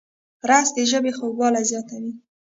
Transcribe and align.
رس 0.49 0.67
د 0.75 0.77
ژبې 0.91 1.11
خوږوالی 1.17 1.63
زیاتوي 1.71 2.11